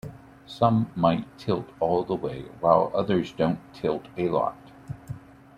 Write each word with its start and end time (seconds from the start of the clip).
Some 0.47 0.89
might 0.95 1.27
tilt 1.37 1.69
all 1.79 2.03
the 2.03 2.15
way 2.15 2.45
while 2.59 2.91
others 2.95 3.31
don't 3.33 3.59
tilt 3.71 4.07
a 4.17 4.29
lot. 4.29 4.57